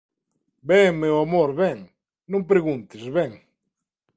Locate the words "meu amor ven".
1.03-1.79